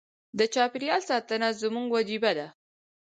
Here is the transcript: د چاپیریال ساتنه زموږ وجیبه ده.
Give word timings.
د 0.39 0.39
چاپیریال 0.53 1.01
ساتنه 1.09 1.47
زموږ 1.61 1.87
وجیبه 1.95 2.31
ده. 2.37 2.47